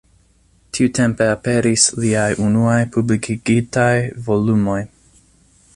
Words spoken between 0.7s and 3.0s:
Tiutempe aperis liaj unuaj